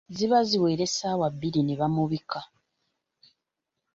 Ziba 0.15 0.39
ziwera 0.49 0.83
essaawa 0.87 1.27
bbiri 1.33 1.61
ne 1.63 1.75
bamubika. 1.79 2.39